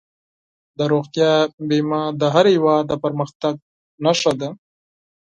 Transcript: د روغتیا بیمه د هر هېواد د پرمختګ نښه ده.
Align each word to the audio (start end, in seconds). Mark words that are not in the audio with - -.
د 0.77 0.79
روغتیا 0.91 1.31
بیمه 1.69 2.01
د 2.21 2.23
هر 2.33 2.45
هېواد 2.53 2.83
د 2.87 2.93
پرمختګ 3.03 3.55
نښه 4.03 4.33
ده. 4.39 4.49